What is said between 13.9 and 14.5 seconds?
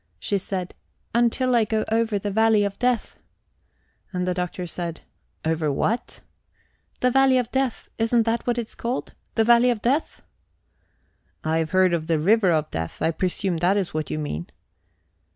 what you mean."